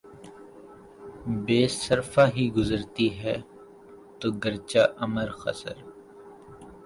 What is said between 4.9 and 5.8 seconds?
عمر خضر